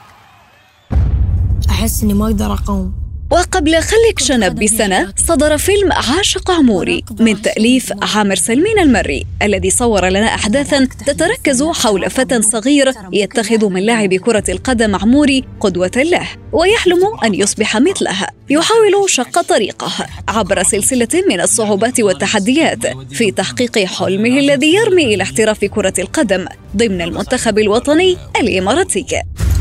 أحس 1.70 2.02
إني 2.02 2.14
ما 2.14 2.26
أقدر 2.26 2.52
أقوم. 2.52 3.05
وقبل 3.30 3.82
خلك 3.82 4.18
شنب 4.18 4.64
بسنة 4.64 5.12
صدر 5.16 5.58
فيلم 5.58 5.92
عاشق 5.92 6.50
عموري 6.50 7.04
من 7.20 7.42
تأليف 7.42 7.92
عامر 8.02 8.34
سلمين 8.34 8.78
المري 8.78 9.26
الذي 9.42 9.70
صور 9.70 10.08
لنا 10.08 10.34
أحداثا 10.34 10.88
تتركز 11.06 11.62
حول 11.62 12.10
فتى 12.10 12.42
صغير 12.42 12.92
يتخذ 13.12 13.68
من 13.68 13.82
لاعب 13.82 14.14
كرة 14.14 14.44
القدم 14.48 14.96
عموري 14.96 15.44
قدوة 15.60 15.90
له 15.96 16.28
ويحلم 16.52 17.00
أن 17.24 17.34
يصبح 17.34 17.76
مثله 17.76 18.26
يحاول 18.50 19.10
شق 19.10 19.40
طريقه 19.40 19.92
عبر 20.28 20.62
سلسلة 20.62 21.22
من 21.28 21.40
الصعوبات 21.40 22.00
والتحديات 22.00 22.86
في 23.12 23.30
تحقيق 23.30 23.78
حلمه 23.78 24.38
الذي 24.38 24.74
يرمي 24.74 25.14
إلى 25.14 25.22
احتراف 25.22 25.64
كرة 25.64 25.94
القدم 25.98 26.46
ضمن 26.76 27.02
المنتخب 27.02 27.58
الوطني 27.58 28.16
الإماراتي. 28.40 29.06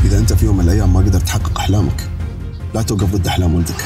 إذا 0.04 0.18
أنت 0.18 0.32
في 0.32 0.44
يوم 0.44 0.56
من 0.56 0.64
الأيام 0.64 0.94
ما 0.94 1.00
قدرت 1.00 1.22
تحقق 1.22 1.58
أحلامك 1.58 2.15
لا 2.74 2.82
توقف 2.82 3.14
ضد 3.14 3.26
أحلام 3.26 3.54
ولدك. 3.54 3.84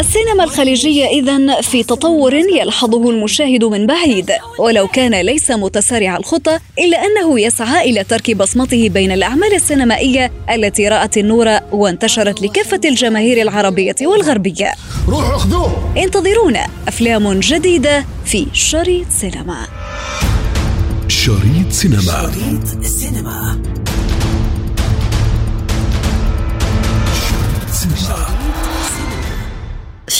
السينما 0.00 0.44
الخليجية 0.44 1.06
إذا 1.06 1.60
في 1.60 1.82
تطور 1.82 2.34
يلحظه 2.34 3.10
المشاهد 3.10 3.64
من 3.64 3.86
بعيد 3.86 4.30
ولو 4.58 4.88
كان 4.88 5.14
ليس 5.20 5.50
متسارع 5.50 6.16
الخطى 6.16 6.58
إلا 6.78 6.98
أنه 7.06 7.40
يسعى 7.40 7.90
إلى 7.90 8.04
ترك 8.04 8.36
بصمته 8.36 8.88
بين 8.88 9.12
الأعمال 9.12 9.54
السينمائية 9.54 10.32
التي 10.54 10.88
رأت 10.88 11.18
النور 11.18 11.58
وانتشرت 11.72 12.42
لكافة 12.42 12.80
الجماهير 12.84 13.42
العربية 13.42 13.94
والغربية. 14.02 14.72
روحوا 15.08 15.36
أخذوه! 15.36 15.92
انتظرونا 15.96 16.66
أفلام 16.88 17.40
جديدة 17.40 18.04
في 18.24 18.46
شريط 18.52 19.06
سينما. 19.10 19.66
شريط 21.08 21.70
سينما. 21.70 22.00
شريط 22.00 22.84
سينما. 22.84 23.62